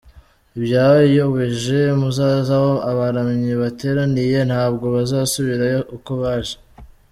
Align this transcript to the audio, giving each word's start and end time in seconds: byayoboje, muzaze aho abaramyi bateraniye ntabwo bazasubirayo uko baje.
byayoboje, 0.63 1.79
muzaze 1.99 2.51
aho 2.59 2.71
abaramyi 2.91 3.51
bateraniye 3.61 4.39
ntabwo 4.49 4.85
bazasubirayo 4.95 5.79
uko 5.97 6.11
baje. 6.21 6.55